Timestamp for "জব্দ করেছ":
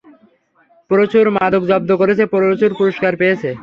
1.71-2.19